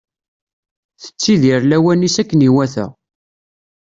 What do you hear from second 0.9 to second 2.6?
Tettidir lawan-is akken